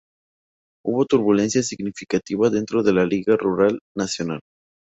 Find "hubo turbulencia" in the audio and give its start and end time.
0.83-1.61